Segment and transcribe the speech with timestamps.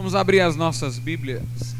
[0.00, 1.76] Vamos abrir as nossas Bíblias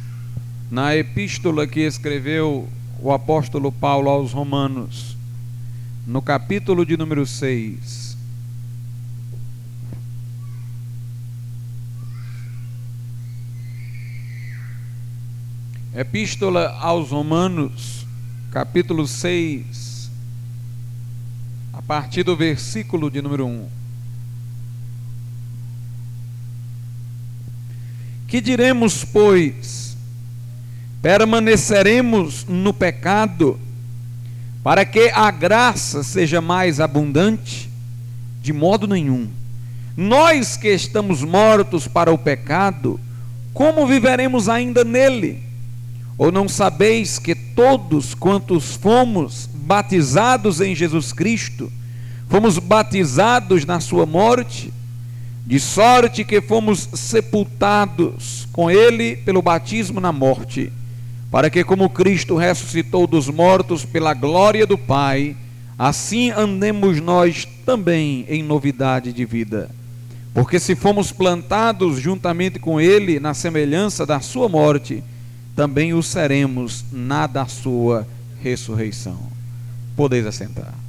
[0.71, 2.69] na epístola que escreveu
[3.01, 5.17] o apóstolo Paulo aos Romanos,
[6.07, 8.19] no capítulo de número 6.
[15.95, 18.07] Epístola aos Romanos,
[18.51, 20.11] capítulo 6,
[21.73, 23.80] a partir do versículo de número 1.
[28.31, 29.97] Que diremos, pois?
[31.03, 33.59] Permaneceremos no pecado
[34.63, 37.69] para que a graça seja mais abundante?
[38.41, 39.29] De modo nenhum.
[39.97, 43.01] Nós que estamos mortos para o pecado,
[43.53, 45.43] como viveremos ainda nele?
[46.17, 51.71] Ou não sabeis que todos quantos fomos batizados em Jesus Cristo,
[52.29, 54.73] fomos batizados na sua morte?
[55.51, 60.73] De sorte que fomos sepultados com ele pelo batismo na morte,
[61.29, 65.35] para que, como Cristo ressuscitou dos mortos pela glória do Pai,
[65.77, 69.69] assim andemos nós também em novidade de vida.
[70.33, 75.03] Porque se fomos plantados juntamente com ele na semelhança da sua morte,
[75.57, 78.07] também o seremos na da sua
[78.41, 79.19] ressurreição.
[79.97, 80.80] Podeis assentar.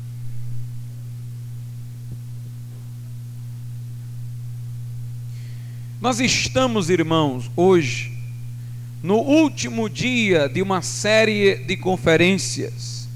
[6.01, 8.11] Nós estamos, irmãos, hoje,
[9.03, 13.07] no último dia de uma série de conferências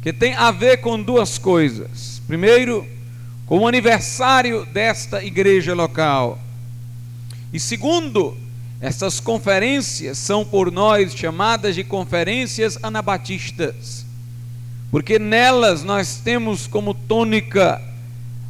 [0.00, 2.22] que tem a ver com duas coisas.
[2.26, 2.88] Primeiro,
[3.44, 6.38] com o aniversário desta igreja local.
[7.52, 8.34] E segundo,
[8.80, 14.06] essas conferências são por nós chamadas de conferências anabatistas,
[14.90, 17.78] porque nelas nós temos como tônica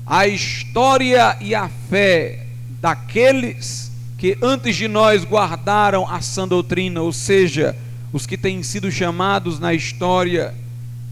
[0.07, 2.47] a história e a fé
[2.81, 7.77] daqueles que antes de nós guardaram a sã doutrina, ou seja,
[8.13, 10.55] os que têm sido chamados na história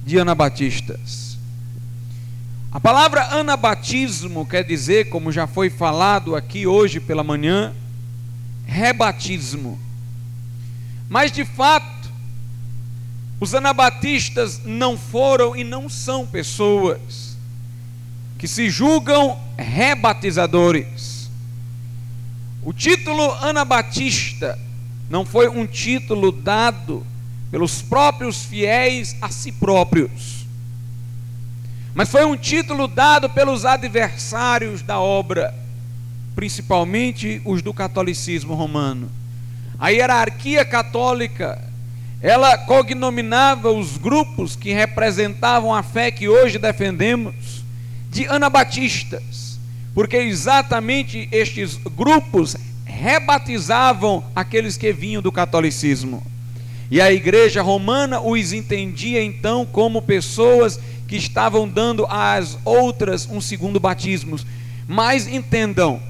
[0.04, 1.38] de anabatistas.
[2.70, 7.72] A palavra anabatismo quer dizer, como já foi falado aqui hoje pela manhã,
[8.66, 9.78] rebatismo.
[11.08, 12.12] Mas de fato,
[13.40, 17.36] os anabatistas não foram e não são pessoas
[18.36, 21.07] que se julgam rebatizadores.
[22.62, 24.58] O título Anabatista
[25.08, 27.06] não foi um título dado
[27.50, 30.46] pelos próprios fiéis a si próprios,
[31.94, 35.54] mas foi um título dado pelos adversários da obra,
[36.34, 39.10] principalmente os do catolicismo romano.
[39.78, 41.62] A hierarquia católica,
[42.20, 47.64] ela cognominava os grupos que representavam a fé que hoje defendemos
[48.10, 49.47] de anabatistas
[49.98, 56.24] porque exatamente estes grupos rebatizavam aqueles que vinham do catolicismo.
[56.88, 60.78] E a igreja romana os entendia então como pessoas
[61.08, 64.38] que estavam dando às outras um segundo batismo.
[64.86, 66.00] Mas entendam,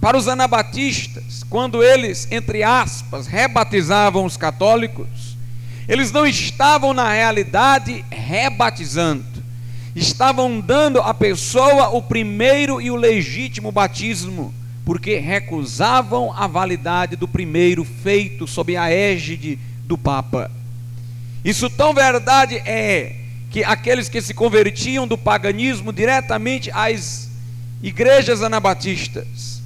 [0.00, 5.36] para os anabatistas, quando eles, entre aspas, rebatizavam os católicos,
[5.86, 9.22] eles não estavam na realidade rebatizando
[9.98, 14.54] estavam dando à pessoa o primeiro e o legítimo batismo,
[14.84, 20.50] porque recusavam a validade do primeiro feito sob a égide do Papa.
[21.44, 23.16] Isso tão verdade é
[23.50, 27.28] que aqueles que se convertiam do paganismo diretamente às
[27.82, 29.62] igrejas anabatistas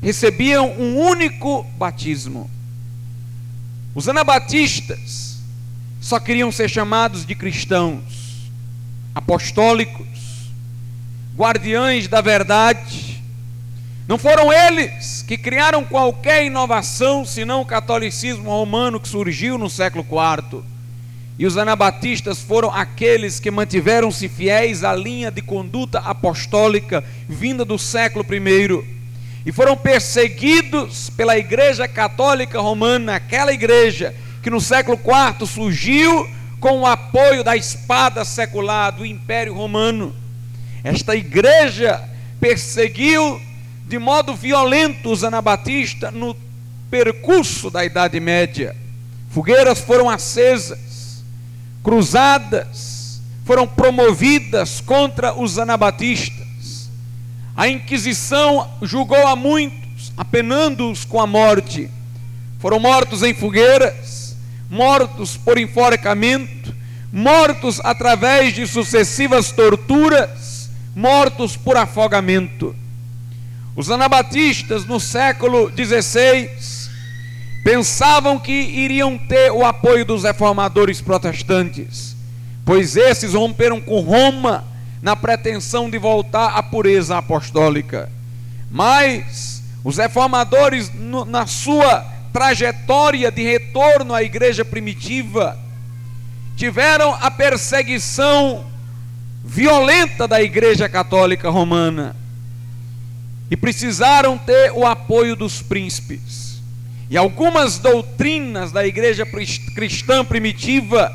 [0.00, 2.50] recebiam um único batismo.
[3.94, 5.38] Os anabatistas
[6.00, 8.21] só queriam ser chamados de cristãos
[9.14, 10.06] apostólicos,
[11.36, 13.22] guardiães da verdade.
[14.08, 20.04] Não foram eles que criaram qualquer inovação, senão o catolicismo romano que surgiu no século
[20.04, 20.62] IV.
[21.38, 27.78] E os anabatistas foram aqueles que mantiveram-se fiéis à linha de conduta apostólica vinda do
[27.78, 28.84] século I.
[29.44, 36.28] E foram perseguidos pela Igreja Católica Romana, aquela igreja que no século IV surgiu
[36.62, 40.14] com o apoio da espada secular do Império Romano.
[40.84, 42.00] Esta igreja
[42.40, 43.42] perseguiu
[43.84, 46.36] de modo violento os anabatistas no
[46.88, 48.76] percurso da Idade Média.
[49.28, 51.24] Fogueiras foram acesas,
[51.82, 56.88] cruzadas foram promovidas contra os anabatistas.
[57.56, 61.90] A Inquisição julgou a muitos, apenando-os com a morte.
[62.60, 64.21] Foram mortos em fogueiras
[64.72, 66.74] mortos por enforcamento,
[67.12, 72.74] mortos através de sucessivas torturas, mortos por afogamento.
[73.76, 76.48] Os anabatistas no século XVI
[77.62, 82.16] pensavam que iriam ter o apoio dos reformadores protestantes,
[82.64, 84.64] pois esses romperam com Roma
[85.02, 88.10] na pretensão de voltar à pureza apostólica.
[88.70, 90.90] Mas os reformadores,
[91.26, 95.58] na sua trajetória de retorno à igreja primitiva,
[96.56, 98.64] tiveram a perseguição
[99.44, 102.16] violenta da igreja católica romana
[103.50, 106.62] e precisaram ter o apoio dos príncipes.
[107.10, 109.26] E algumas doutrinas da igreja
[109.74, 111.14] cristã primitiva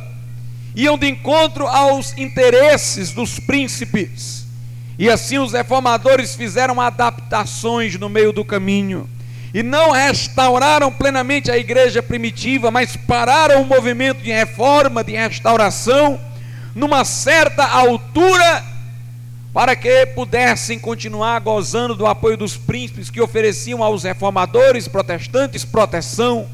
[0.75, 4.45] iam de encontro aos interesses dos príncipes.
[4.99, 9.09] E assim os reformadores fizeram adaptações no meio do caminho.
[9.57, 16.21] E não restauraram plenamente a igreja primitiva, mas pararam o movimento de reforma, de restauração,
[16.75, 18.63] numa certa altura,
[19.51, 26.47] para que pudessem continuar gozando do apoio dos príncipes que ofereciam aos reformadores protestantes proteção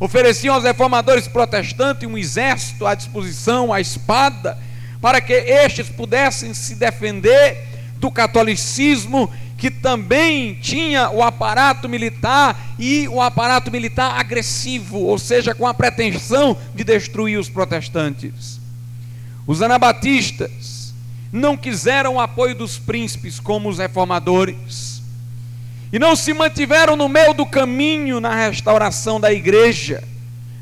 [0.00, 4.56] Ofereciam aos reformadores protestantes um exército à disposição, a espada,
[5.00, 13.08] para que estes pudessem se defender do catolicismo, que também tinha o aparato militar e
[13.08, 18.60] o aparato militar agressivo, ou seja, com a pretensão de destruir os protestantes.
[19.46, 20.94] Os anabatistas
[21.32, 25.02] não quiseram o apoio dos príncipes como os reformadores
[25.92, 30.02] e não se mantiveram no meio do caminho na restauração da igreja,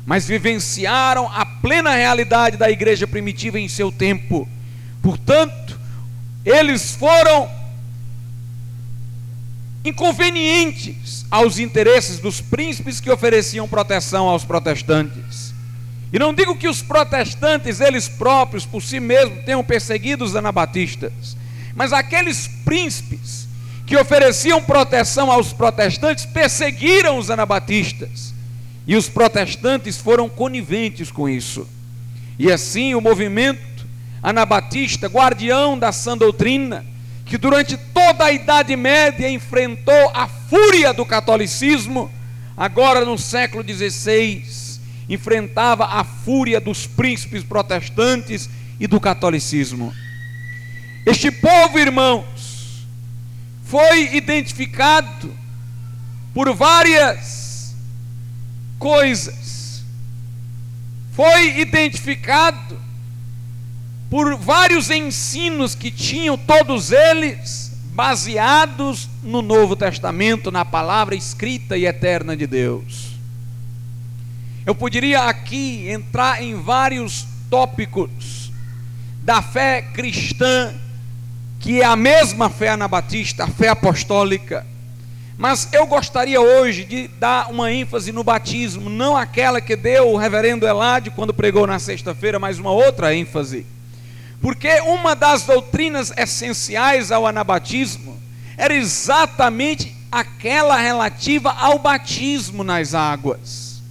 [0.05, 4.47] mas vivenciaram a plena realidade da igreja primitiva em seu tempo.
[5.01, 5.64] Portanto,
[6.45, 7.49] eles foram
[9.83, 15.53] inconvenientes aos interesses dos príncipes que ofereciam proteção aos protestantes.
[16.13, 21.35] E não digo que os protestantes, eles próprios, por si mesmos, tenham perseguido os anabatistas,
[21.75, 23.47] mas aqueles príncipes
[23.85, 28.33] que ofereciam proteção aos protestantes perseguiram os anabatistas.
[28.87, 31.67] E os protestantes foram coniventes com isso.
[32.37, 33.74] E assim o movimento
[34.25, 36.83] anabatista, guardião da sã doutrina,
[37.27, 42.11] que durante toda a Idade Média enfrentou a fúria do catolicismo,
[42.57, 44.43] agora no século XVI
[45.07, 48.49] enfrentava a fúria dos príncipes protestantes
[48.79, 49.93] e do catolicismo.
[51.05, 52.25] Este povo, irmão,
[53.63, 55.31] foi identificado
[56.33, 57.75] por várias
[58.79, 59.83] coisas,
[61.11, 62.84] foi identificado
[64.09, 71.85] por vários ensinos que tinham, todos eles baseados no Novo Testamento, na palavra escrita e
[71.85, 73.11] eterna de Deus.
[74.65, 78.51] Eu poderia aqui entrar em vários tópicos
[79.23, 80.73] da fé cristã
[81.65, 84.65] que é a mesma fé anabatista, a fé apostólica.
[85.37, 90.15] Mas eu gostaria hoje de dar uma ênfase no batismo, não aquela que deu o
[90.15, 93.65] reverendo Elade quando pregou na sexta-feira, mas uma outra ênfase.
[94.45, 98.21] Porque uma das doutrinas essenciais ao anabatismo
[98.55, 103.81] era exatamente aquela relativa ao batismo nas águas.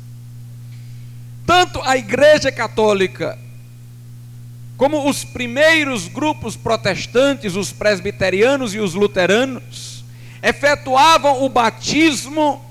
[1.44, 3.36] Tanto a Igreja Católica
[4.76, 10.04] como os primeiros grupos protestantes, os presbiterianos e os luteranos,
[10.40, 12.64] efetuavam o batismo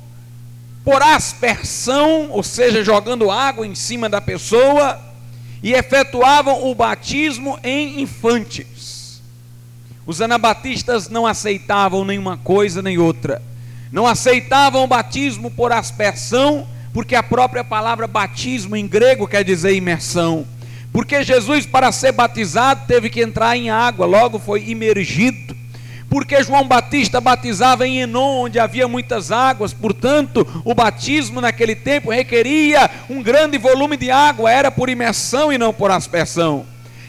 [0.85, 5.12] por aspersão, ou seja, jogando água em cima da pessoa,
[5.63, 9.21] e efetuavam o batismo em infantes.
[10.05, 13.41] Os anabatistas não aceitavam nenhuma coisa nem outra.
[13.89, 19.73] Não aceitavam o batismo por aspersão, porque a própria palavra batismo em grego quer dizer
[19.73, 20.45] imersão.
[20.91, 25.55] Porque Jesus, para ser batizado, teve que entrar em água, logo foi imergido.
[26.13, 32.11] Porque João Batista batizava em Enon, onde havia muitas águas, portanto, o batismo naquele tempo
[32.11, 36.67] requeria um grande volume de água, era por imersão e não por aspersão.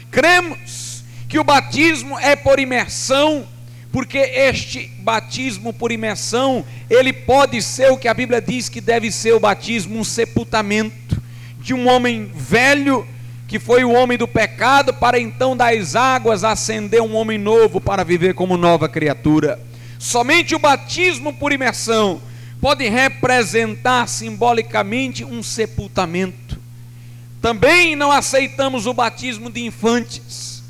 [0.09, 3.47] Cremos que o batismo é por imersão,
[3.91, 9.11] porque este batismo por imersão, ele pode ser o que a Bíblia diz que deve
[9.11, 11.21] ser o batismo, um sepultamento
[11.59, 13.07] de um homem velho
[13.47, 18.03] que foi o homem do pecado, para então das águas ascender um homem novo para
[18.03, 19.59] viver como nova criatura.
[19.99, 22.21] Somente o batismo por imersão
[22.59, 26.59] pode representar simbolicamente um sepultamento.
[27.41, 30.63] Também não aceitamos o batismo de infantes,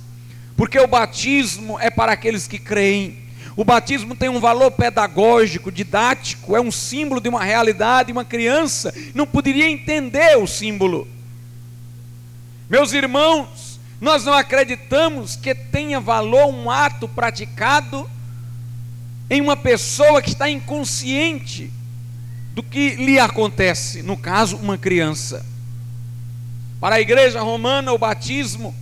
[0.57, 3.23] porque o batismo é para aqueles que creem.
[3.55, 8.11] O batismo tem um valor pedagógico, didático, é um símbolo de uma realidade.
[8.11, 11.07] Uma criança não poderia entender o símbolo.
[12.69, 18.09] Meus irmãos, nós não acreditamos que tenha valor um ato praticado
[19.29, 21.71] em uma pessoa que está inconsciente
[22.53, 25.45] do que lhe acontece, no caso, uma criança.
[26.79, 28.73] Para a igreja romana, o batismo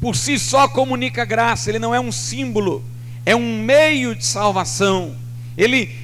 [0.00, 2.84] por si só comunica graça, ele não é um símbolo,
[3.26, 5.16] é um meio de salvação.
[5.56, 5.94] Ele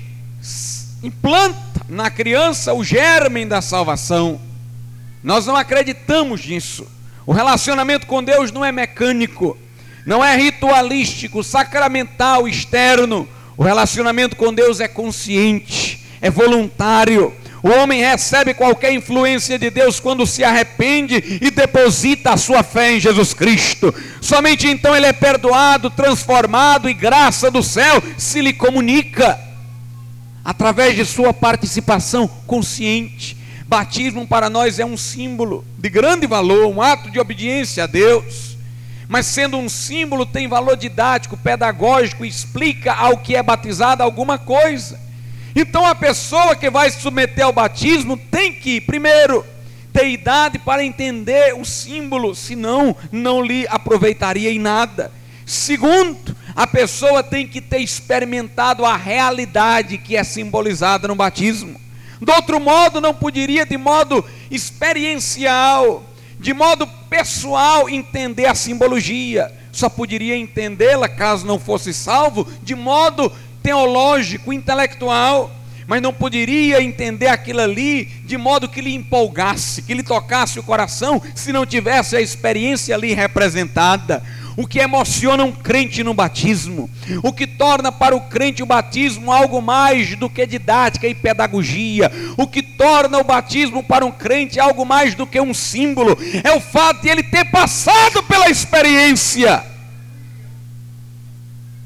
[1.02, 4.40] implanta na criança o germe da salvação.
[5.22, 6.86] Nós não acreditamos nisso.
[7.26, 9.56] O relacionamento com Deus não é mecânico,
[10.04, 13.28] não é ritualístico, sacramental, externo.
[13.56, 17.32] O relacionamento com Deus é consciente, é voluntário.
[17.62, 22.92] O homem recebe qualquer influência de Deus quando se arrepende e deposita a sua fé
[22.92, 23.94] em Jesus Cristo.
[24.20, 29.40] Somente então ele é perdoado, transformado e graça do céu se lhe comunica
[30.44, 33.43] através de sua participação consciente.
[33.74, 38.56] Batismo para nós é um símbolo de grande valor, um ato de obediência a Deus.
[39.08, 45.00] Mas sendo um símbolo, tem valor didático, pedagógico, explica ao que é batizado alguma coisa.
[45.56, 49.44] Então a pessoa que vai se submeter ao batismo tem que, primeiro,
[49.92, 55.10] ter idade para entender o símbolo, senão não lhe aproveitaria em nada.
[55.44, 61.82] Segundo, a pessoa tem que ter experimentado a realidade que é simbolizada no batismo.
[62.20, 66.02] De outro modo, não poderia, de modo experiencial,
[66.38, 69.52] de modo pessoal, entender a simbologia.
[69.72, 73.30] Só poderia entendê-la, caso não fosse salvo, de modo
[73.62, 75.50] teológico, intelectual
[75.86, 80.62] mas não poderia entender aquilo ali de modo que lhe empolgasse, que lhe tocasse o
[80.62, 84.22] coração, se não tivesse a experiência ali representada.
[84.56, 86.88] O que emociona um crente no batismo,
[87.22, 92.10] o que torna para o crente o batismo algo mais do que didática e pedagogia,
[92.36, 96.52] o que torna o batismo para um crente algo mais do que um símbolo, é
[96.52, 99.64] o fato de ele ter passado pela experiência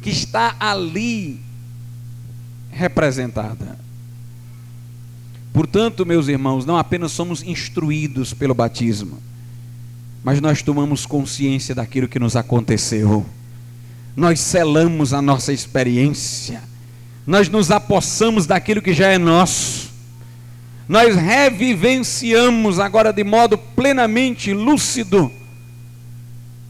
[0.02, 1.40] que está ali
[2.70, 3.78] representada.
[5.52, 9.18] Portanto, meus irmãos, não apenas somos instruídos pelo batismo,
[10.28, 13.24] mas nós tomamos consciência daquilo que nos aconteceu.
[14.14, 16.62] Nós selamos a nossa experiência.
[17.26, 19.90] Nós nos apossamos daquilo que já é nosso.
[20.86, 25.32] Nós revivenciamos agora de modo plenamente lúcido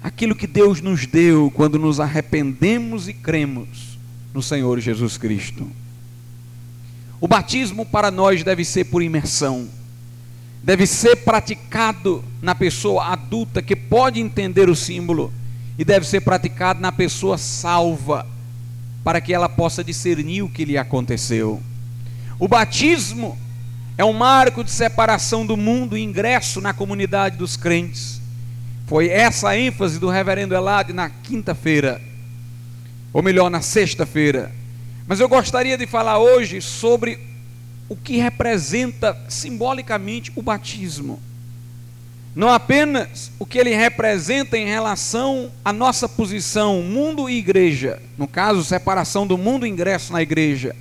[0.01, 3.99] aquilo que Deus nos deu quando nos arrependemos e cremos
[4.33, 5.69] no Senhor Jesus Cristo.
[7.21, 9.69] O batismo para nós deve ser por imersão,
[10.69, 15.33] deve ser praticado na pessoa adulta que pode entender o símbolo,
[15.79, 18.27] e deve ser praticado na pessoa salva,
[19.03, 21.63] para que ela possa discernir o que lhe aconteceu.
[22.39, 23.39] O batismo
[23.97, 28.21] é um marco de separação do mundo e ingresso na comunidade dos crentes.
[28.87, 31.99] Foi essa a ênfase do reverendo Elade na quinta-feira,
[33.11, 34.53] ou melhor, na sexta-feira
[35.09, 37.19] mas eu gostaria de falar hoje sobre
[37.89, 41.21] o que representa simbolicamente o batismo.
[42.35, 48.29] Não apenas o que ele representa em relação à nossa posição, mundo e igreja, no
[48.29, 50.77] caso, separação do mundo e ingresso na igreja,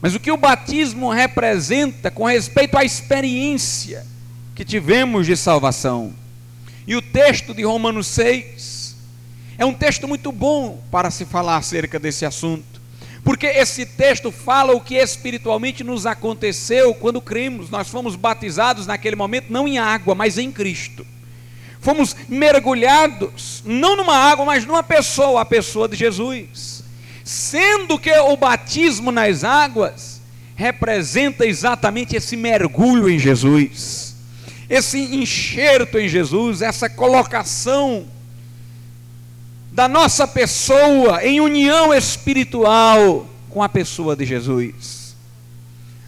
[0.00, 4.06] mas o que o batismo representa com respeito à experiência
[4.54, 6.12] que tivemos de salvação.
[6.86, 8.96] E o texto de Romanos 6
[9.58, 12.77] é um texto muito bom para se falar acerca desse assunto.
[13.24, 17.70] Porque esse texto fala o que espiritualmente nos aconteceu quando cremos.
[17.70, 21.06] Nós fomos batizados naquele momento não em água, mas em Cristo.
[21.80, 26.82] Fomos mergulhados não numa água, mas numa pessoa, a pessoa de Jesus.
[27.24, 30.20] Sendo que o batismo nas águas
[30.56, 34.16] representa exatamente esse mergulho em Jesus,
[34.68, 38.06] esse enxerto em Jesus, essa colocação
[39.78, 45.14] da nossa pessoa em união espiritual com a pessoa de Jesus.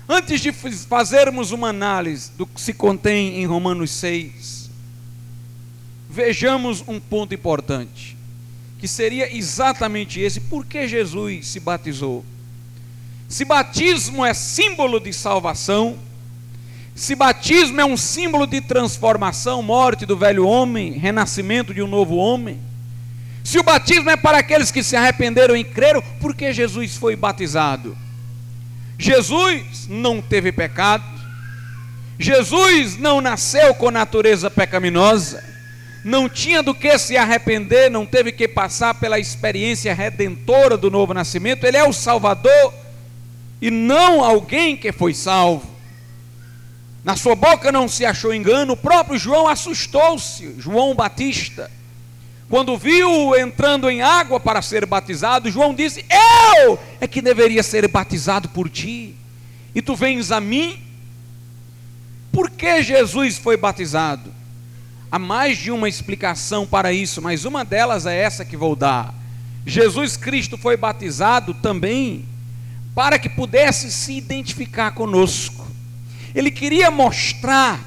[0.08, 4.68] Antes de fazermos uma análise do que se contém em Romanos 6,
[6.10, 8.16] vejamos um ponto importante,
[8.80, 12.24] que seria exatamente esse: por que Jesus se batizou?
[13.28, 15.96] Se batismo é símbolo de salvação,
[16.92, 22.16] se batismo é um símbolo de transformação, morte do velho homem, renascimento de um novo
[22.16, 22.58] homem,
[23.42, 27.16] se o batismo é para aqueles que se arrependeram e creram, por que Jesus foi
[27.16, 27.97] batizado?
[28.99, 31.04] Jesus não teve pecado,
[32.18, 35.42] Jesus não nasceu com natureza pecaminosa,
[36.04, 41.14] não tinha do que se arrepender, não teve que passar pela experiência redentora do novo
[41.14, 42.75] nascimento, ele é o Salvador
[43.61, 45.68] e não alguém que foi salvo.
[47.02, 51.70] Na sua boca não se achou engano, o próprio João assustou-se, João Batista
[52.50, 56.04] Quando viu entrando em água para ser batizado, João disse:
[56.59, 59.14] Eu é que deveria ser batizado por ti,
[59.73, 60.80] e tu vens a mim.
[62.33, 64.35] Por que Jesus foi batizado?
[65.12, 69.14] Há mais de uma explicação para isso, mas uma delas é essa que vou dar.
[69.64, 72.25] Jesus Cristo foi batizado também
[72.97, 75.69] para que pudesse se identificar conosco.
[76.35, 77.80] Ele queria mostrar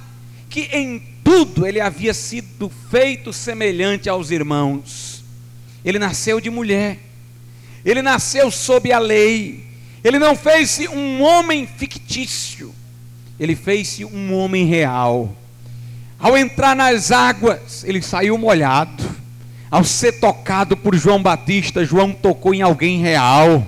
[0.50, 5.24] que em tudo ele havia sido feito semelhante aos irmãos.
[5.84, 7.00] Ele nasceu de mulher,
[7.84, 9.66] ele nasceu sob a lei,
[10.04, 12.74] ele não fez-se um homem fictício,
[13.40, 15.36] ele fez-se um homem real.
[16.20, 19.04] Ao entrar nas águas, ele saiu molhado.
[19.70, 23.66] Ao ser tocado por João Batista, João tocou em alguém real.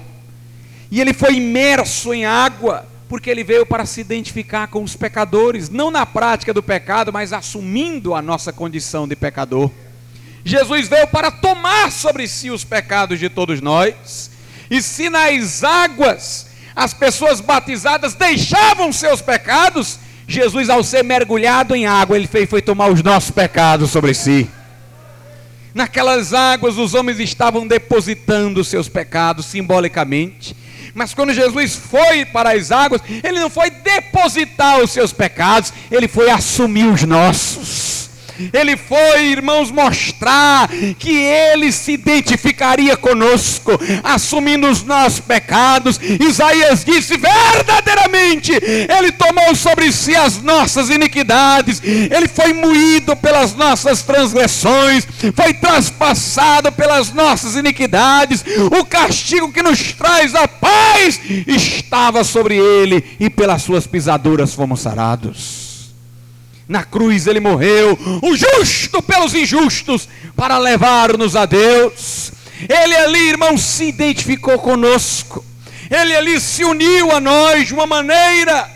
[0.90, 2.86] E ele foi imerso em água,
[3.16, 7.32] porque ele veio para se identificar com os pecadores, não na prática do pecado, mas
[7.32, 9.72] assumindo a nossa condição de pecador.
[10.44, 14.30] Jesus veio para tomar sobre si os pecados de todos nós.
[14.70, 21.86] E se nas águas as pessoas batizadas deixavam seus pecados, Jesus, ao ser mergulhado em
[21.86, 24.50] água, ele fez, foi tomar os nossos pecados sobre si.
[25.74, 30.65] Naquelas águas, os homens estavam depositando seus pecados simbolicamente.
[30.96, 36.08] Mas quando Jesus foi para as águas, ele não foi depositar os seus pecados, ele
[36.08, 37.85] foi assumir os nossos.
[38.54, 43.72] Ele foi, irmãos, mostrar que ele se identificaria conosco,
[44.04, 46.00] assumindo os nossos pecados.
[46.20, 54.02] Isaías disse: verdadeiramente, ele tomou sobre si as nossas iniquidades, ele foi moído pelas nossas
[54.02, 58.44] transgressões, foi traspassado pelas nossas iniquidades.
[58.80, 64.82] O castigo que nos traz a paz estava sobre ele, e pelas suas pisaduras fomos
[64.82, 65.65] sarados.
[66.68, 72.32] Na cruz ele morreu, o justo pelos injustos, para levar-nos a Deus.
[72.62, 75.46] Ele ali, irmão, se identificou conosco.
[75.90, 78.75] Ele ali se uniu a nós de uma maneira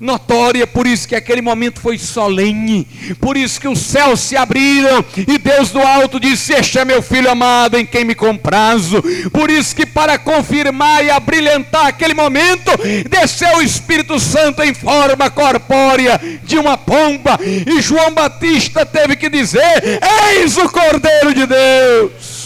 [0.00, 2.88] notória, por isso que aquele momento foi solene,
[3.20, 7.02] por isso que os céus se abriram e Deus do alto disse: Este é meu
[7.02, 9.02] filho amado em quem me comprazo.
[9.30, 12.70] Por isso que, para confirmar e abrilhantar aquele momento,
[13.08, 19.28] desceu o Espírito Santo em forma corpórea de uma pomba, e João Batista teve que
[19.28, 20.00] dizer:
[20.32, 22.40] Eis o Cordeiro de Deus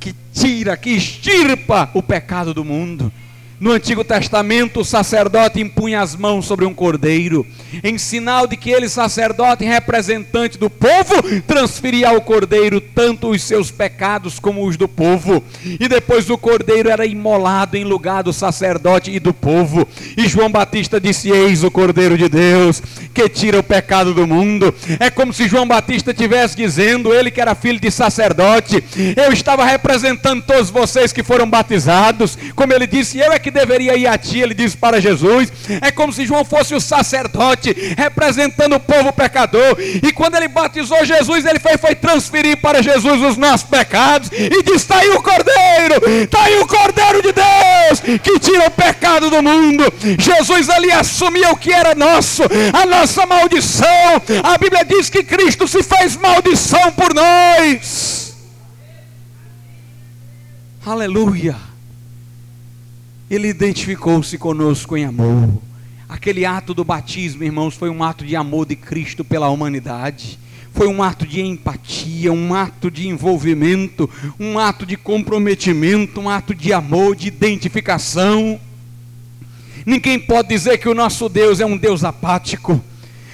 [0.00, 3.12] que tira, que extirpa o pecado do mundo.
[3.60, 7.46] No Antigo Testamento, o sacerdote impunha as mãos sobre um cordeiro,
[7.84, 13.70] em sinal de que ele, sacerdote representante do povo, transferia ao cordeiro tanto os seus
[13.70, 15.44] pecados como os do povo.
[15.78, 19.86] E depois o cordeiro era imolado em lugar do sacerdote e do povo.
[20.16, 24.74] E João Batista disse: Eis o cordeiro de Deus que tira o pecado do mundo.
[24.98, 28.82] É como se João Batista estivesse dizendo, ele que era filho de sacerdote,
[29.16, 33.58] eu estava representando todos vocês que foram batizados, como ele disse, eu é que que
[33.58, 35.52] deveria ir a ti, ele disse para Jesus.
[35.80, 39.76] É como se João fosse o sacerdote, representando o povo pecador.
[39.78, 44.30] E quando ele batizou Jesus, ele foi, foi transferir para Jesus os nossos pecados.
[44.32, 48.70] E disse: Está aí o Cordeiro, está aí o Cordeiro de Deus, que tira o
[48.70, 49.84] pecado do mundo.
[50.18, 53.86] Jesus ali assumia o que era nosso, a nossa maldição.
[54.42, 58.34] A Bíblia diz que Cristo se fez maldição por nós.
[60.86, 61.69] Aleluia
[63.30, 65.48] ele identificou-se conosco em amor.
[66.08, 70.36] Aquele ato do batismo, irmãos, foi um ato de amor de Cristo pela humanidade.
[70.72, 76.52] Foi um ato de empatia, um ato de envolvimento, um ato de comprometimento, um ato
[76.52, 78.58] de amor, de identificação.
[79.86, 82.82] Ninguém pode dizer que o nosso Deus é um Deus apático.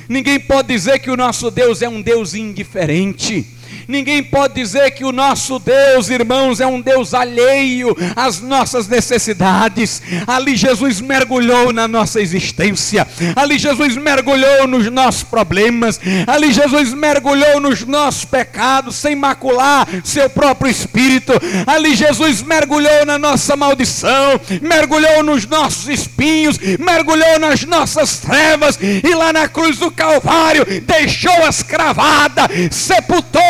[0.09, 3.56] Ninguém pode dizer que o nosso Deus é um Deus indiferente.
[3.89, 10.03] Ninguém pode dizer que o nosso Deus, irmãos, é um Deus alheio às nossas necessidades.
[10.27, 13.07] Ali Jesus mergulhou na nossa existência.
[13.35, 16.01] Ali Jesus mergulhou nos nossos problemas.
[16.27, 21.33] Ali Jesus mergulhou nos nossos pecados, sem macular seu próprio espírito.
[21.67, 29.15] Ali Jesus mergulhou na nossa maldição, mergulhou nos nossos espinhos, mergulhou nas nossas trevas e
[29.15, 33.43] lá na cruz do Calvário deixou-as cravadas, sepultou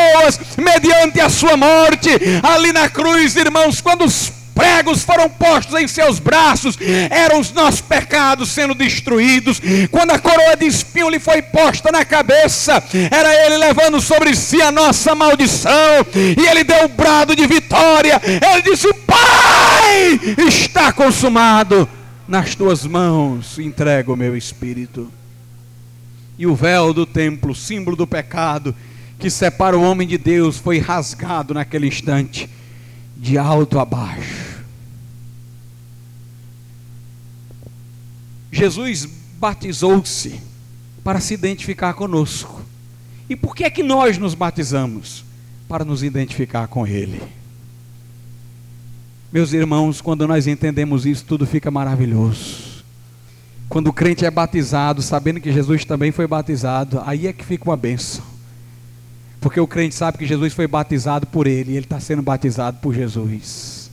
[0.57, 2.11] mediante a sua morte.
[2.43, 6.79] Ali na cruz, irmãos, quando os pregos foram postos em seus braços,
[7.11, 9.61] eram os nossos pecados sendo destruídos.
[9.91, 14.61] Quando a coroa de espinho lhe foi posta na cabeça, era ele levando sobre si
[14.63, 18.21] a nossa maldição, e ele deu o um brado de vitória.
[18.25, 21.87] Ele disse: Pai, está consumado.
[22.27, 25.13] Nas tuas mãos entrego o meu espírito.
[26.39, 28.75] E o véu do templo, símbolo do pecado,
[29.19, 32.49] que separa o homem de Deus foi rasgado naquele instante,
[33.17, 34.65] de alto a baixo.
[38.53, 40.41] Jesus batizou-se
[41.03, 42.63] para se identificar conosco.
[43.29, 45.25] E por que é que nós nos batizamos?
[45.69, 47.21] Para nos identificar com Ele.
[49.33, 52.85] Meus irmãos, quando nós entendemos isso, tudo fica maravilhoso.
[53.69, 57.65] Quando o crente é batizado, sabendo que Jesus também foi batizado, aí é que fica
[57.65, 58.36] uma benção.
[59.41, 62.79] Porque o crente sabe que Jesus foi batizado por ele e ele está sendo batizado
[62.81, 63.91] por Jesus.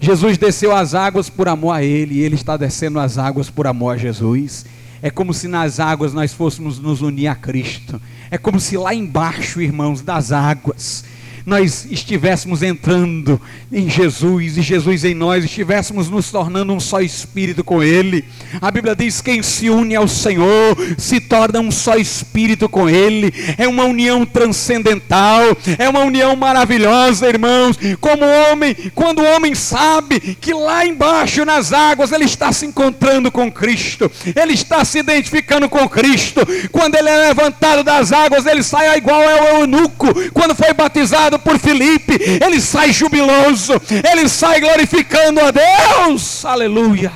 [0.00, 3.66] Jesus desceu as águas por amor a ele e ele está descendo as águas por
[3.66, 4.64] amor a Jesus.
[5.02, 8.00] É como se nas águas nós fôssemos nos unir a Cristo.
[8.30, 11.04] É como se lá embaixo, irmãos, das águas,
[11.44, 13.40] nós estivéssemos entrando
[13.72, 18.24] em Jesus e Jesus em nós, estivéssemos nos tornando um só espírito com Ele.
[18.60, 23.32] A Bíblia diz: quem se une ao Senhor se torna um só espírito com Ele.
[23.56, 25.42] É uma união transcendental,
[25.78, 27.78] é uma união maravilhosa, irmãos.
[28.00, 33.30] Como homem, quando o homem sabe que lá embaixo nas águas ele está se encontrando
[33.30, 36.40] com Cristo, ele está se identificando com Cristo.
[36.70, 41.58] Quando ele é levantado das águas, ele sai igual ao eunuco, quando foi batizado por
[41.58, 43.72] Filipe, ele sai jubiloso,
[44.10, 46.44] ele sai glorificando a Deus.
[46.44, 47.12] Aleluia.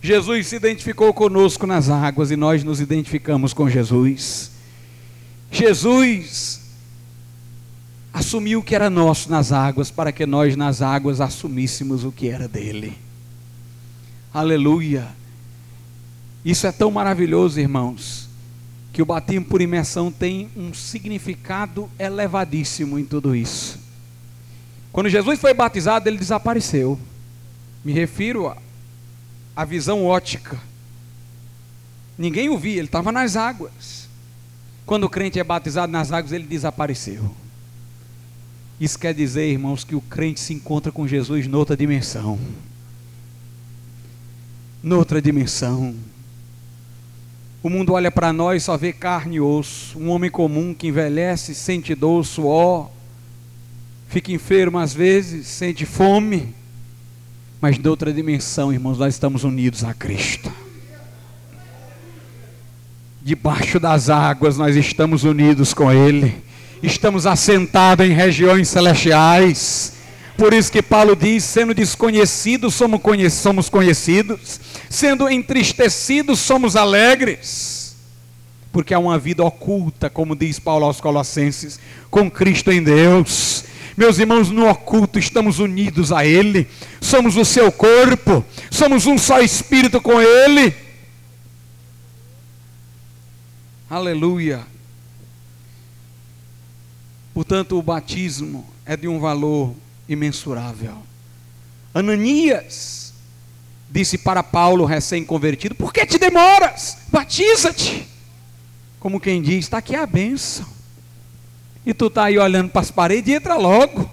[0.00, 4.50] Jesus se identificou conosco nas águas e nós nos identificamos com Jesus.
[5.50, 6.60] Jesus
[8.12, 12.28] assumiu o que era nosso nas águas para que nós nas águas assumíssemos o que
[12.28, 12.96] era dele.
[14.32, 15.08] Aleluia.
[16.44, 18.27] Isso é tão maravilhoso, irmãos
[18.98, 23.78] que o batismo por imersão tem um significado elevadíssimo em tudo isso.
[24.90, 26.98] Quando Jesus foi batizado, ele desapareceu.
[27.84, 28.52] Me refiro
[29.54, 30.60] à visão ótica.
[32.18, 34.08] Ninguém o via, ele estava nas águas.
[34.84, 37.32] Quando o crente é batizado nas águas, ele desapareceu.
[38.80, 42.36] Isso quer dizer, irmãos, que o crente se encontra com Jesus noutra dimensão.
[44.82, 45.94] Noutra dimensão.
[47.62, 49.98] O mundo olha para nós e só vê carne e osso.
[49.98, 52.90] Um homem comum que envelhece, sente dor, suor,
[54.08, 56.54] fica enfermo às vezes, sente fome.
[57.60, 60.52] Mas de outra dimensão, irmãos, nós estamos unidos a Cristo.
[63.20, 66.34] Debaixo das águas nós estamos unidos com Ele.
[66.80, 69.98] Estamos assentados em regiões celestiais
[70.38, 77.96] por isso que Paulo diz: sendo desconhecidos, somos conhecidos, sendo entristecidos, somos alegres.
[78.72, 83.64] Porque há uma vida oculta, como diz Paulo aos Colossenses, com Cristo em Deus.
[83.96, 86.68] Meus irmãos, no oculto estamos unidos a Ele,
[87.00, 90.72] somos o seu corpo, somos um só espírito com Ele.
[93.90, 94.64] Aleluia.
[97.34, 99.74] Portanto, o batismo é de um valor
[100.08, 100.98] imensurável.
[101.94, 102.97] Ananias
[103.90, 106.98] disse para Paulo, recém-convertido: Por que te demoras?
[107.08, 108.06] Batiza-te.
[109.00, 110.66] Como quem diz: Está aqui a benção.
[111.86, 114.10] E tu está aí olhando para as paredes e entra logo.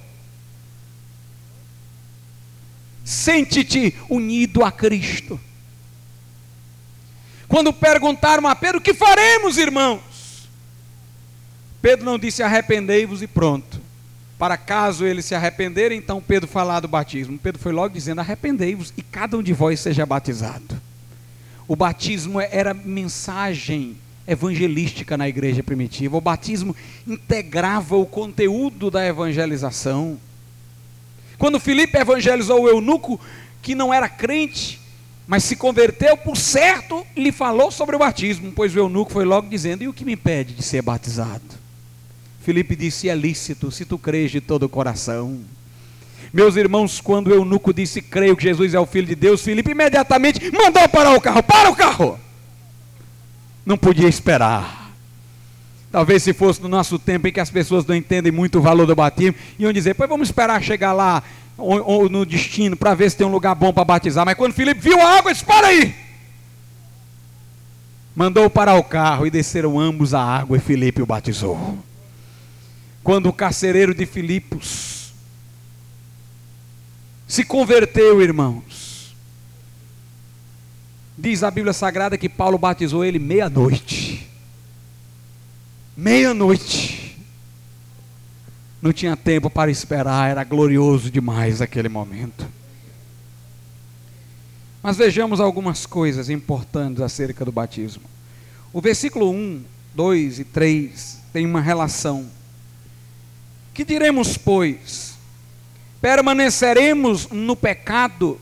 [3.03, 5.39] Sente-te unido a Cristo.
[7.47, 10.49] Quando perguntaram a Pedro: O que faremos, irmãos?
[11.81, 13.84] Pedro não disse: Arrependei-vos e pronto
[14.37, 17.37] para caso ele se arrepender, então Pedro falar do batismo.
[17.37, 20.75] Pedro foi logo dizendo: arrependei-vos e cada um de vós seja batizado.
[21.67, 26.17] O batismo era mensagem evangelística na igreja primitiva.
[26.17, 26.75] O batismo
[27.07, 30.19] integrava o conteúdo da evangelização.
[31.37, 33.19] Quando Filipe evangelizou o eunuco,
[33.61, 34.81] que não era crente,
[35.27, 39.49] mas se converteu, por certo, lhe falou sobre o batismo, pois o eunuco foi logo
[39.49, 41.64] dizendo: E o que me impede de ser batizado?
[42.45, 45.39] Filipe disse: É lícito, se tu crês de todo o coração.
[46.31, 49.71] Meus irmãos, quando o eunuco disse: Creio que Jesus é o Filho de Deus, Filipe
[49.71, 51.41] imediatamente mandou parar o carro.
[51.41, 52.19] Para o carro!
[53.65, 54.91] Não podia esperar.
[55.91, 58.86] Talvez se fosse no nosso tempo em que as pessoas não entendem muito o valor
[58.86, 61.23] do batismo, iam dizer: Pois vamos esperar chegar lá
[61.58, 64.23] ou, ou no destino para ver se tem um lugar bom para batizar.
[64.23, 65.95] Mas quando Filipe viu a água, disse: Para aí!
[68.15, 71.75] Mandou parar o carro e desceram ambos a água e Filipe o batizou
[73.05, 75.13] quando o carcereiro de Filipos
[77.27, 79.15] se converteu, irmãos.
[81.15, 84.27] Diz a Bíblia Sagrada que Paulo batizou ele meia-noite.
[85.95, 87.15] Meia-noite.
[88.81, 92.47] Não tinha tempo para esperar, era glorioso demais aquele momento.
[94.81, 98.03] Mas vejamos algumas coisas importantes acerca do batismo.
[98.73, 99.63] O versículo 1
[99.93, 102.33] 2 e 3 tem uma relação.
[103.75, 105.15] Que diremos, pois?
[105.99, 108.39] Permaneceremos no pecado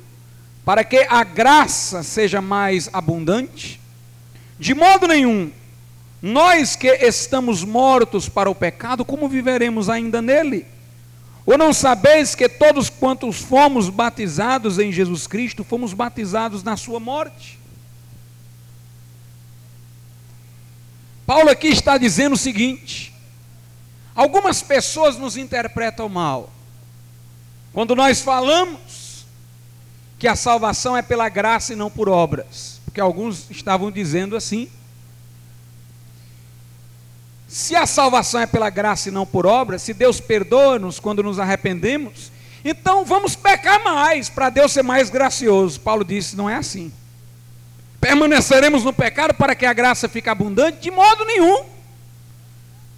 [0.64, 3.82] para que a graça seja mais abundante?
[4.60, 5.52] De modo nenhum.
[6.22, 10.68] Nós que estamos mortos para o pecado, como viveremos ainda nele?
[11.48, 17.00] Ou não sabeis que todos quantos fomos batizados em Jesus Cristo, fomos batizados na sua
[17.00, 17.58] morte?
[21.26, 23.13] Paulo aqui está dizendo o seguinte:
[24.16, 26.50] algumas pessoas nos interpretam mal.
[27.74, 29.26] Quando nós falamos
[30.20, 34.70] que a salvação é pela graça e não por obras, porque alguns estavam dizendo assim.
[37.48, 41.40] Se a salvação é pela graça e não por obras, se Deus perdoa-nos quando nos
[41.40, 42.32] arrependemos,
[42.64, 45.80] então vamos pecar mais para Deus ser mais gracioso.
[45.80, 46.92] Paulo disse: não é assim.
[48.00, 50.80] Permaneceremos no pecado para que a graça fique abundante?
[50.80, 51.73] De modo nenhum.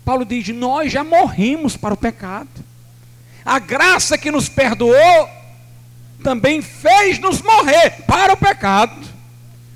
[0.06, 2.48] Paulo diz: nós já morrimos para o pecado.
[3.44, 5.30] A graça que nos perdoou
[6.24, 9.16] também fez-nos morrer para o pecado.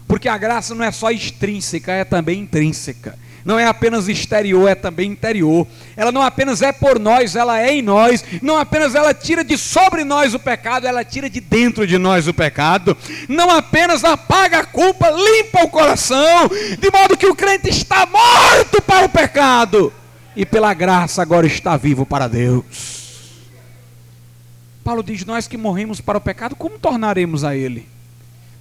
[0.08, 3.18] Porque a graça não é só extrínseca, é também intrínseca
[3.50, 5.66] não é apenas exterior, é também interior.
[5.96, 8.24] Ela não apenas é por nós, ela é em nós.
[8.42, 12.28] Não apenas ela tira de sobre nós o pecado, ela tira de dentro de nós
[12.28, 12.96] o pecado.
[13.28, 18.82] Não apenas apaga a culpa, limpa o coração, de modo que o crente está morto
[18.82, 19.94] para o pecado
[20.36, 23.00] e pela graça agora está vivo para Deus.
[24.84, 27.88] Paulo diz: Nós que morremos para o pecado, como tornaremos a Ele?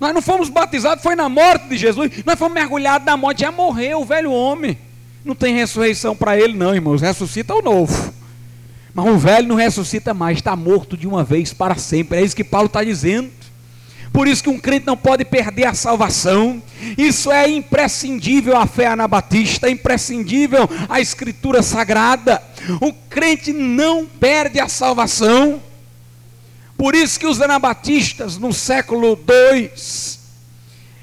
[0.01, 2.25] Nós não fomos batizados, foi na morte de Jesus.
[2.25, 4.79] Nós fomos mergulhados na morte, já morreu o velho homem.
[5.25, 7.03] Não tem ressurreição para ele, não, irmãos.
[7.03, 8.15] Ressuscita o novo.
[8.95, 12.19] Mas o velho não ressuscita mais, está morto de uma vez para sempre.
[12.19, 13.31] É isso que Paulo está dizendo.
[14.13, 16.63] Por isso que um crente não pode perder a salvação.
[16.97, 22.43] Isso é imprescindível à fé anabatista, é imprescindível à escritura sagrada.
[22.81, 25.63] O crente não perde a salvação.
[26.77, 29.71] Por isso que os anabatistas no século II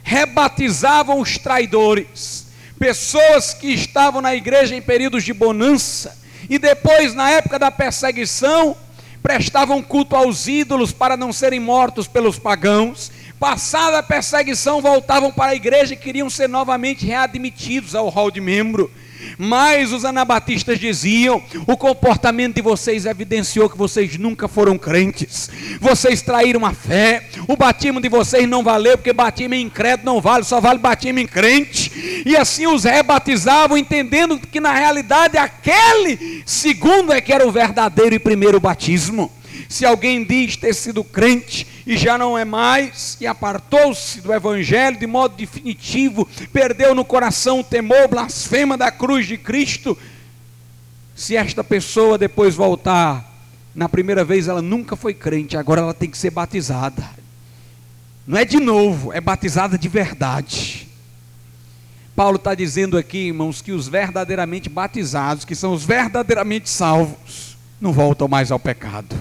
[0.02, 2.46] rebatizavam os traidores,
[2.80, 6.16] pessoas que estavam na igreja em períodos de bonança
[6.50, 8.78] e depois na época da perseguição
[9.26, 13.12] prestavam culto aos ídolos para não serem mortos pelos pagãos.
[13.40, 18.40] Passada a perseguição, voltavam para a igreja e queriam ser novamente readmitidos ao hall de
[18.40, 18.92] membro.
[19.38, 26.22] Mas os anabatistas diziam: o comportamento de vocês evidenciou que vocês nunca foram crentes, vocês
[26.22, 30.44] traíram a fé, o batismo de vocês não valeu, porque batismo em incrédulo não vale,
[30.44, 32.24] só vale batismo em crente.
[32.26, 38.16] E assim os rebatizavam, entendendo que na realidade aquele segundo é que era o verdadeiro
[38.16, 39.32] e primeiro batismo.
[39.68, 44.98] Se alguém diz ter sido crente e já não é mais, e apartou-se do Evangelho
[44.98, 49.96] de modo definitivo, perdeu no coração o temor, blasfema da cruz de Cristo,
[51.16, 53.34] se esta pessoa depois voltar,
[53.76, 57.08] na primeira vez ela nunca foi crente, agora ela tem que ser batizada.
[58.26, 60.90] Não é de novo, é batizada de verdade.
[62.16, 67.94] Paulo está dizendo aqui, irmãos, que os verdadeiramente batizados, que são os verdadeiramente salvos, não
[67.94, 69.16] voltam mais ao pecado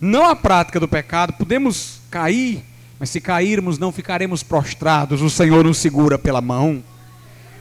[0.00, 2.62] não a prática do pecado, podemos cair,
[2.98, 6.82] mas se cairmos não ficaremos prostrados, o Senhor nos segura pela mão.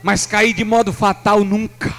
[0.03, 1.93] Mas cair de modo fatal nunca,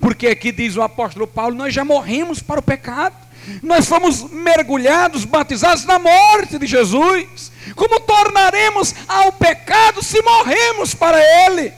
[0.00, 3.14] porque aqui diz o apóstolo Paulo: nós já morremos para o pecado,
[3.62, 7.50] nós fomos mergulhados, batizados na morte de Jesus.
[7.74, 11.72] Como tornaremos ao pecado se morremos para ele?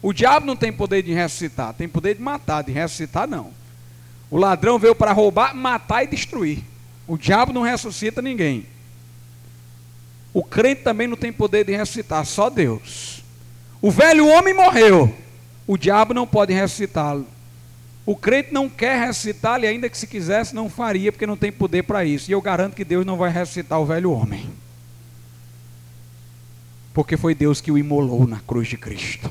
[0.00, 3.57] O diabo não tem poder de ressuscitar, tem poder de matar, de ressuscitar não.
[4.30, 6.62] O ladrão veio para roubar, matar e destruir.
[7.06, 8.66] O diabo não ressuscita ninguém.
[10.32, 13.24] O crente também não tem poder de ressuscitar, só Deus.
[13.80, 15.14] O velho homem morreu.
[15.66, 17.26] O diabo não pode ressuscitá-lo.
[18.04, 21.52] O crente não quer ressuscitá-lo, e ainda que se quisesse, não faria, porque não tem
[21.52, 22.30] poder para isso.
[22.30, 24.48] E eu garanto que Deus não vai ressuscitar o velho homem.
[26.92, 29.30] Porque foi Deus que o imolou na cruz de Cristo.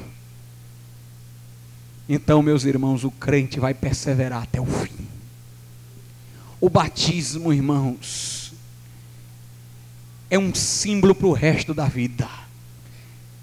[2.09, 5.07] Então, meus irmãos, o crente vai perseverar até o fim.
[6.59, 8.53] O batismo, irmãos,
[10.29, 12.27] é um símbolo para o resto da vida.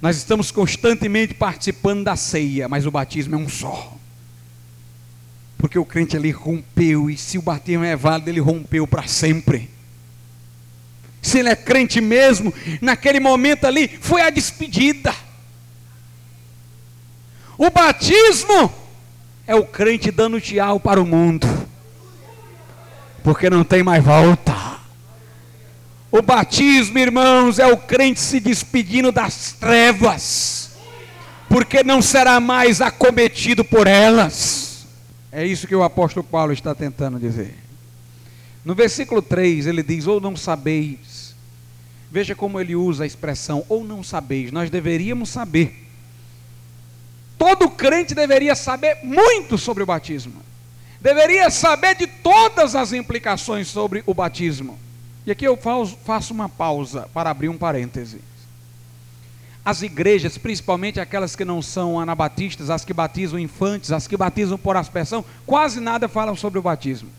[0.01, 3.97] Nós estamos constantemente participando da ceia, mas o batismo é um só.
[5.57, 9.71] Porque o crente ali rompeu, e se o batismo é válido, ele rompeu para sempre.
[11.23, 15.15] Se ele é crente mesmo, naquele momento ali, foi a despedida.
[17.57, 18.73] O batismo
[19.47, 21.47] é o crente dando tchau para o mundo,
[23.23, 24.55] porque não tem mais volta.
[26.11, 30.71] O batismo, irmãos, é o crente se despedindo das trevas,
[31.49, 34.87] porque não será mais acometido por elas.
[35.31, 37.57] É isso que o apóstolo Paulo está tentando dizer.
[38.65, 41.35] No versículo 3 ele diz: Ou não sabeis.
[42.11, 44.53] Veja como ele usa a expressão, ou não sabeis.
[44.53, 45.84] Nós deveríamos saber.
[47.45, 50.41] Todo crente deveria saber muito sobre o batismo.
[50.99, 54.79] Deveria saber de todas as implicações sobre o batismo.
[55.27, 58.23] E aqui eu faço uma pausa para abrir um parêntese.
[59.63, 64.57] As igrejas, principalmente aquelas que não são anabatistas, as que batizam infantes, as que batizam
[64.57, 67.11] por aspersão, quase nada falam sobre o batismo.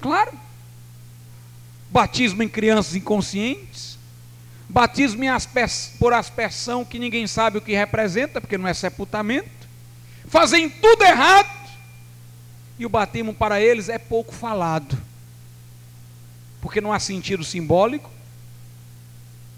[0.00, 0.34] Claro.
[1.90, 3.97] Batismo em crianças inconscientes,
[4.68, 5.22] batismo
[5.98, 9.48] por aspersão que ninguém sabe o que representa, porque não é sepultamento.
[10.26, 11.58] Fazem tudo errado.
[12.78, 15.08] E o batismo para eles é pouco falado
[16.60, 18.10] porque não há sentido simbólico,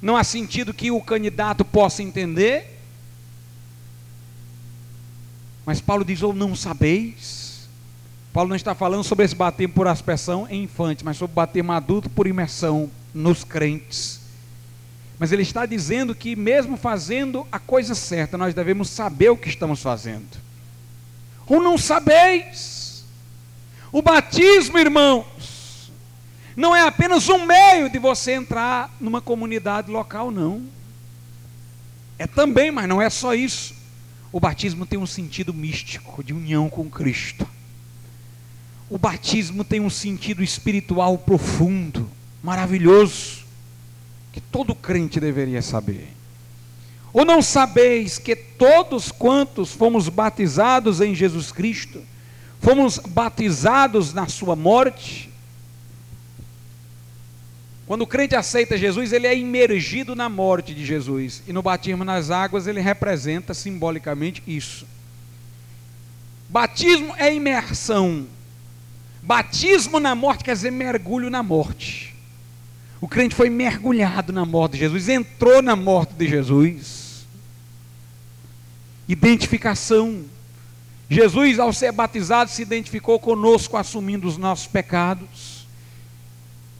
[0.01, 2.79] não há sentido que o candidato possa entender.
[5.64, 7.68] Mas Paulo diz: ou não sabeis.
[8.33, 12.09] Paulo não está falando sobre esse bater por aspersão em infante, mas sobre bater adulto
[12.09, 14.19] por imersão nos crentes.
[15.20, 19.50] Mas ele está dizendo que, mesmo fazendo a coisa certa, nós devemos saber o que
[19.50, 20.38] estamos fazendo.
[21.46, 23.04] Ou não sabeis.
[23.92, 25.92] O batismo, irmãos,
[26.56, 30.64] não é apenas um meio de você entrar numa comunidade local, não.
[32.18, 33.74] É também, mas não é só isso.
[34.33, 37.46] O batismo tem um sentido místico de união com Cristo.
[38.88, 42.11] O batismo tem um sentido espiritual profundo,
[42.42, 43.39] maravilhoso,
[44.40, 46.09] todo crente deveria saber.
[47.12, 52.03] Ou não sabeis que todos quantos fomos batizados em Jesus Cristo,
[52.61, 55.31] fomos batizados na sua morte,
[57.90, 61.42] quando o crente aceita Jesus, ele é imergido na morte de Jesus.
[61.48, 64.87] E no batismo nas águas, ele representa simbolicamente isso.
[66.48, 68.29] Batismo é imersão.
[69.20, 72.10] Batismo na morte quer dizer mergulho na morte.
[73.00, 77.26] O crente foi mergulhado na morte de Jesus, entrou na morte de Jesus.
[79.08, 80.24] Identificação.
[81.08, 85.66] Jesus, ao ser batizado, se identificou conosco, assumindo os nossos pecados.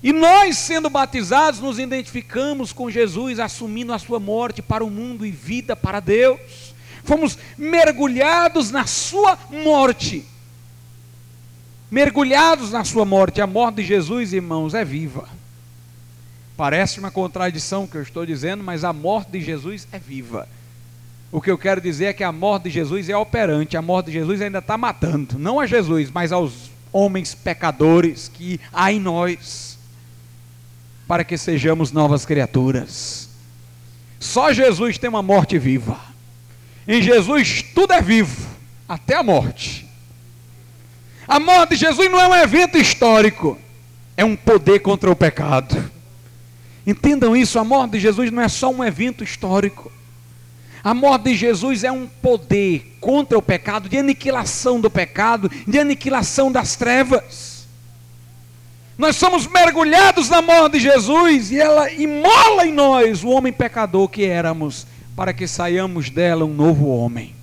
[0.03, 5.27] E nós, sendo batizados, nos identificamos com Jesus, assumindo a sua morte para o mundo
[5.27, 6.75] e vida para Deus.
[7.03, 10.25] Fomos mergulhados na sua morte.
[11.91, 13.41] Mergulhados na sua morte.
[13.41, 15.40] A morte de Jesus, irmãos, é viva.
[16.61, 20.47] Parece uma contradição que eu estou dizendo, mas a morte de Jesus é viva.
[21.33, 24.09] O que eu quero dizer é que a morte de Jesus é operante, a morte
[24.09, 29.01] de Jesus ainda está matando, não a Jesus, mas aos homens pecadores que há em
[29.01, 29.79] nós
[31.09, 33.31] para que sejamos novas criaturas.
[34.19, 35.99] Só Jesus tem uma morte viva.
[36.87, 38.47] Em Jesus tudo é vivo,
[38.87, 39.89] até a morte.
[41.27, 43.59] A morte de Jesus não é um evento histórico,
[44.15, 46.00] é um poder contra o pecado.
[46.91, 49.93] Entendam isso, a morte de Jesus não é só um evento histórico.
[50.83, 55.79] A morte de Jesus é um poder contra o pecado, de aniquilação do pecado, de
[55.79, 57.69] aniquilação das trevas.
[58.99, 64.09] Nós somos mergulhados na morte de Jesus e ela imola em nós o homem pecador
[64.09, 67.37] que éramos, para que saiamos dela um novo homem.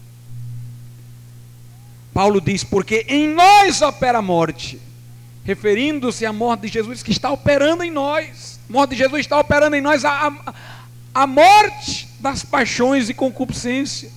[2.14, 4.78] Paulo diz: porque em nós opera a morte,
[5.48, 8.60] referindo-se à morte de Jesus que está operando em nós.
[8.70, 10.54] A morte de Jesus está operando em nós a, a,
[11.24, 14.12] a morte das paixões e concupiscências,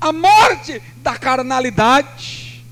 [0.00, 2.64] a morte da carnalidade.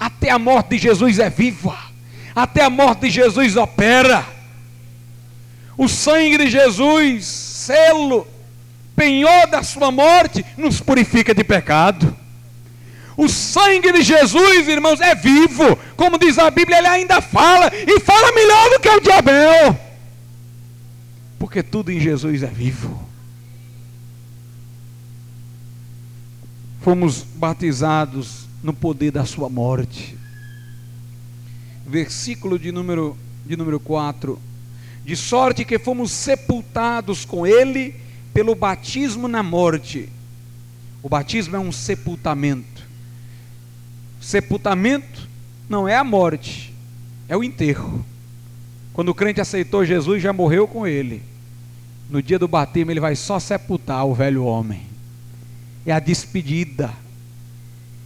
[0.00, 1.94] Até a morte de Jesus é viva
[2.34, 4.26] até a morte de Jesus opera.
[5.76, 8.26] O sangue de Jesus, selo,
[8.96, 12.16] penhor da sua morte, nos purifica de pecado.
[13.16, 15.76] O sangue de Jesus, irmãos, é vivo.
[15.96, 19.78] Como diz a Bíblia, ele ainda fala, e fala melhor do que o diabel.
[21.38, 23.02] Porque tudo em Jesus é vivo.
[26.80, 30.16] Fomos batizados no poder da sua morte
[31.86, 34.38] versículo de número, de número 4.
[35.04, 37.94] De sorte que fomos sepultados com ele
[38.32, 40.08] pelo batismo na morte.
[41.02, 42.73] O batismo é um sepultamento.
[44.24, 45.28] Sepultamento
[45.68, 46.72] não é a morte,
[47.28, 48.02] é o enterro.
[48.94, 51.22] Quando o crente aceitou Jesus, já morreu com ele.
[52.08, 54.80] No dia do batismo, ele vai só sepultar o velho homem.
[55.84, 56.90] É a despedida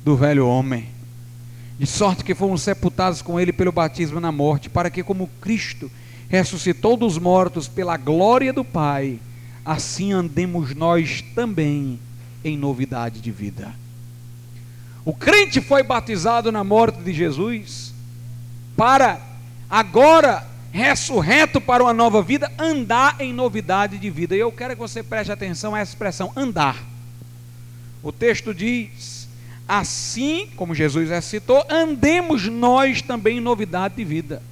[0.05, 0.89] do velho homem
[1.79, 5.89] de sorte que fomos sepultados com ele pelo batismo na morte, para que, como Cristo
[6.29, 9.21] ressuscitou dos mortos pela glória do Pai,
[9.65, 12.01] assim andemos nós também
[12.45, 13.73] em novidade de vida.
[15.09, 17.95] O crente foi batizado na morte de Jesus
[18.77, 19.19] para
[19.71, 24.37] agora ressurreto para uma nova vida, andar em novidade de vida.
[24.37, 26.77] E eu quero que você preste atenção a essa expressão andar.
[28.03, 29.27] O texto diz:
[29.67, 34.43] assim como Jesus citou, andemos nós também em novidade de vida.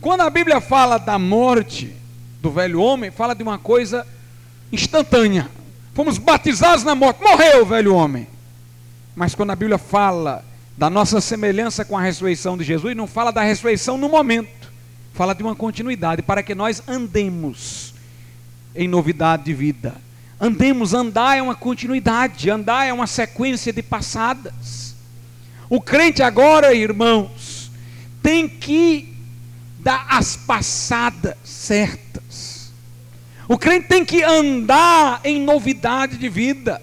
[0.00, 1.94] Quando a Bíblia fala da morte
[2.42, 4.04] do velho homem, fala de uma coisa
[4.72, 5.48] instantânea.
[5.94, 8.33] Fomos batizados na morte, morreu o velho homem.
[9.14, 10.44] Mas quando a Bíblia fala
[10.76, 14.72] da nossa semelhança com a ressurreição de Jesus, não fala da ressurreição no momento,
[15.12, 17.94] fala de uma continuidade, para que nós andemos
[18.74, 19.94] em novidade de vida.
[20.40, 24.94] Andemos, andar é uma continuidade, andar é uma sequência de passadas.
[25.70, 27.70] O crente agora, irmãos,
[28.22, 29.14] tem que
[29.78, 32.72] dar as passadas certas.
[33.48, 36.82] O crente tem que andar em novidade de vida.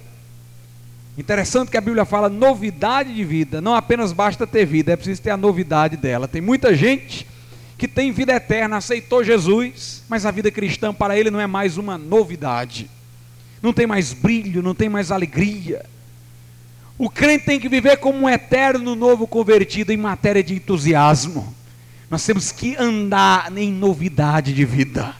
[1.17, 3.59] Interessante que a Bíblia fala novidade de vida.
[3.59, 6.27] Não apenas basta ter vida, é preciso ter a novidade dela.
[6.27, 7.27] Tem muita gente
[7.77, 11.77] que tem vida eterna, aceitou Jesus, mas a vida cristã para ele não é mais
[11.77, 12.89] uma novidade.
[13.61, 15.85] Não tem mais brilho, não tem mais alegria.
[16.97, 21.53] O crente tem que viver como um eterno novo convertido em matéria de entusiasmo.
[22.09, 25.15] Nós temos que andar em novidade de vida.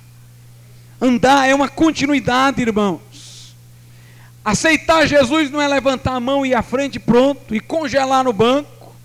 [1.00, 3.02] Andar é uma continuidade, irmão.
[4.44, 8.34] Aceitar Jesus não é levantar a mão e ir à frente pronto e congelar no
[8.34, 8.96] banco.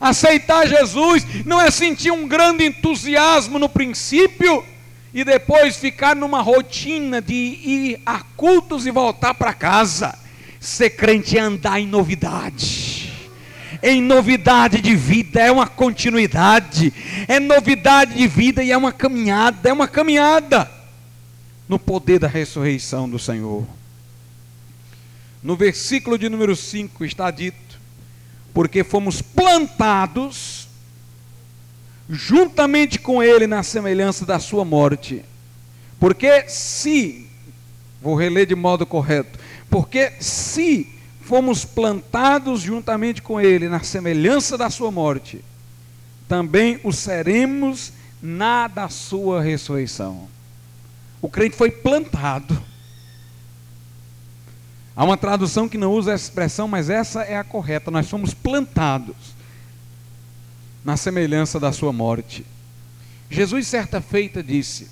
[0.00, 4.64] Aceitar Jesus não é sentir um grande entusiasmo no princípio
[5.12, 10.14] e depois ficar numa rotina de ir a cultos e voltar para casa.
[10.58, 13.12] Ser crente é andar em novidade.
[13.82, 16.92] Em novidade de vida, é uma continuidade,
[17.28, 20.70] é novidade de vida e é uma caminhada, é uma caminhada
[21.68, 23.66] no poder da ressurreição do Senhor.
[25.42, 27.80] No versículo de número 5 está dito:
[28.52, 30.68] Porque fomos plantados
[32.08, 35.24] juntamente com Ele na semelhança da Sua morte.
[35.98, 37.26] Porque se,
[38.00, 39.38] vou reler de modo correto,
[39.70, 40.88] porque se
[41.22, 45.44] fomos plantados juntamente com Ele na semelhança da Sua morte,
[46.28, 50.28] também o seremos na da Sua ressurreição.
[51.20, 52.62] O crente foi plantado
[54.96, 57.90] Há uma tradução que não usa essa expressão, mas essa é a correta.
[57.90, 59.36] Nós somos plantados
[60.82, 62.46] na semelhança da sua morte.
[63.28, 64.88] Jesus, certa feita, disse: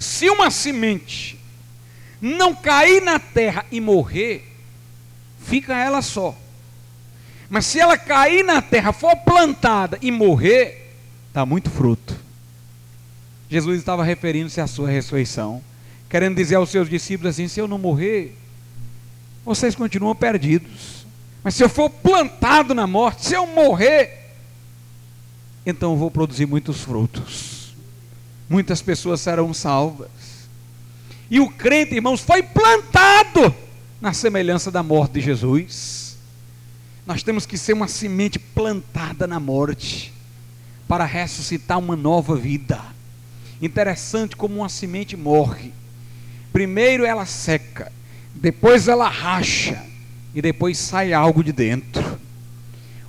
[0.00, 1.38] Se uma semente
[2.20, 4.52] não cair na terra e morrer,
[5.44, 6.36] fica ela só.
[7.48, 10.96] Mas se ela cair na terra, for plantada e morrer,
[11.32, 12.16] dá muito fruto.
[13.48, 15.62] Jesus estava referindo-se à sua ressurreição,
[16.08, 18.41] querendo dizer aos seus discípulos assim: se eu não morrer,
[19.44, 21.06] vocês continuam perdidos.
[21.42, 24.30] Mas se eu for plantado na morte, se eu morrer,
[25.66, 27.74] então eu vou produzir muitos frutos.
[28.48, 30.10] Muitas pessoas serão salvas.
[31.30, 33.54] E o crente, irmãos, foi plantado
[34.00, 36.18] na semelhança da morte de Jesus.
[37.06, 40.12] Nós temos que ser uma semente plantada na morte
[40.86, 42.80] para ressuscitar uma nova vida.
[43.60, 45.72] Interessante como uma semente morre.
[46.52, 47.90] Primeiro ela seca,
[48.42, 49.86] depois ela racha
[50.34, 52.18] e depois sai algo de dentro.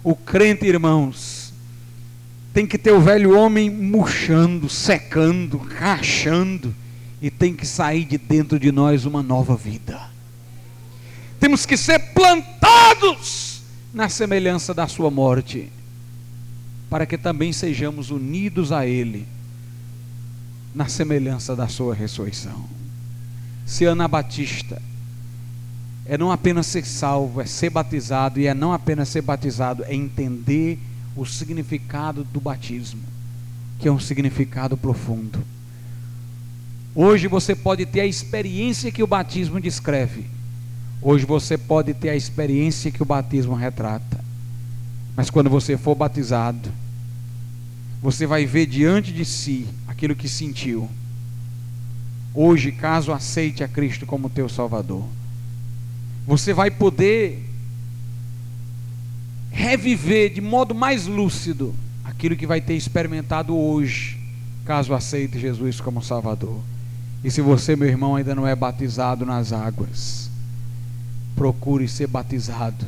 [0.04, 1.52] O crente, irmãos,
[2.54, 6.76] tem que ter o velho homem murchando, secando, rachando
[7.20, 10.00] e tem que sair de dentro de nós uma nova vida.
[11.40, 15.68] Temos que ser plantados na semelhança da sua morte,
[16.92, 19.26] para que também sejamos unidos a ele
[20.76, 22.70] na semelhança da sua ressurreição.
[23.66, 24.80] Se Ana Batista
[26.06, 29.96] é não apenas ser salvo, é ser batizado, e é não apenas ser batizado, é
[29.96, 30.80] entender
[31.16, 33.02] o significado do batismo,
[33.80, 35.42] que é um significado profundo.
[36.94, 40.26] Hoje você pode ter a experiência que o batismo descreve,
[41.02, 44.24] hoje você pode ter a experiência que o batismo retrata,
[45.16, 46.70] mas quando você for batizado,
[48.02, 50.90] você vai ver diante de si aquilo que sentiu.
[52.34, 55.06] Hoje, caso aceite a Cristo como teu Salvador,
[56.26, 57.44] você vai poder
[59.52, 64.18] reviver de modo mais lúcido aquilo que vai ter experimentado hoje,
[64.66, 66.60] caso aceite Jesus como Salvador.
[67.24, 70.30] E se você, meu irmão, ainda não é batizado nas águas,
[71.36, 72.86] procure ser batizado.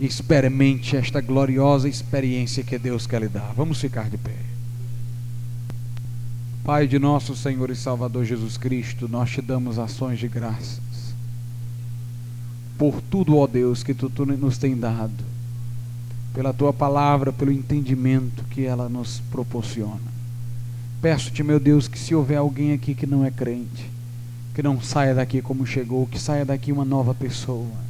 [0.00, 3.52] Experimente esta gloriosa experiência que Deus quer lhe dar.
[3.56, 4.36] Vamos ficar de pé.
[6.64, 10.93] Pai de nosso Senhor e Salvador Jesus Cristo, nós te damos ações de graças
[12.78, 15.24] por tudo, ó Deus, que tu, tu nos tem dado,
[16.32, 20.14] pela tua palavra, pelo entendimento que ela nos proporciona.
[21.00, 23.90] Peço-te, meu Deus, que se houver alguém aqui que não é crente,
[24.54, 27.84] que não saia daqui como chegou, que saia daqui uma nova pessoa,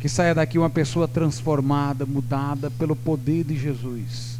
[0.00, 4.38] que saia daqui uma pessoa transformada, mudada pelo poder de Jesus.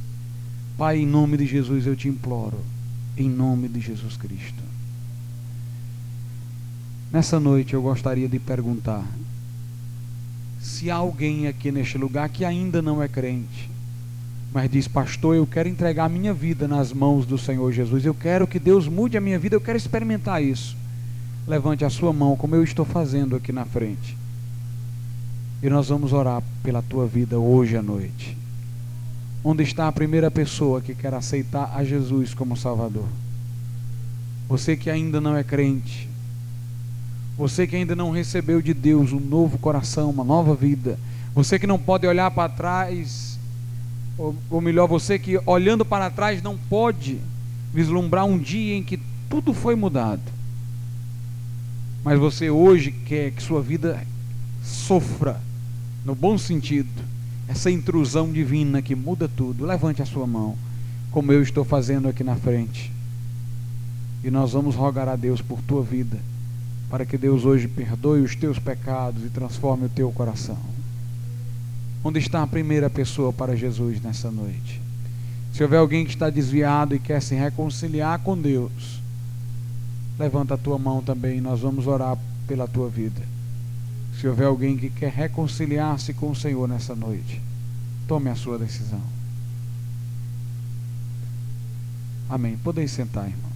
[0.76, 2.59] Pai, em nome de Jesus eu te imploro,
[3.16, 4.62] em nome de Jesus Cristo.
[7.11, 9.05] Nessa noite eu gostaria de perguntar:
[10.61, 13.71] se há alguém aqui neste lugar que ainda não é crente,
[14.53, 18.15] mas diz, pastor, eu quero entregar a minha vida nas mãos do Senhor Jesus, eu
[18.15, 20.77] quero que Deus mude a minha vida, eu quero experimentar isso.
[21.47, 24.17] Levante a sua mão, como eu estou fazendo aqui na frente.
[25.63, 28.37] E nós vamos orar pela tua vida hoje à noite.
[29.43, 33.07] Onde está a primeira pessoa que quer aceitar a Jesus como Salvador?
[34.49, 36.08] Você que ainda não é crente,
[37.39, 40.99] você que ainda não recebeu de Deus um novo coração, uma nova vida,
[41.32, 43.39] você que não pode olhar para trás,
[44.18, 47.20] ou, ou melhor, você que olhando para trás não pode
[47.72, 48.99] vislumbrar um dia em que
[49.30, 50.22] tudo foi mudado.
[52.03, 54.05] Mas você hoje quer que sua vida
[54.64, 55.41] sofra,
[56.05, 56.89] no bom sentido,
[57.47, 59.64] essa intrusão divina que muda tudo.
[59.64, 60.57] Levante a sua mão,
[61.12, 62.91] como eu estou fazendo aqui na frente.
[64.24, 66.18] E nós vamos rogar a Deus por tua vida,
[66.91, 70.59] para que Deus hoje perdoe os teus pecados e transforme o teu coração.
[72.03, 74.80] Onde está a primeira pessoa para Jesus nessa noite?
[75.53, 79.01] Se houver alguém que está desviado e quer se reconciliar com Deus,
[80.18, 82.16] levanta a tua mão também, nós vamos orar
[82.47, 83.20] pela tua vida.
[84.18, 87.41] Se houver alguém que quer reconciliar-se com o Senhor nessa noite,
[88.07, 89.03] tome a sua decisão.
[92.28, 92.57] Amém.
[92.57, 93.47] Podem sentar, irmão.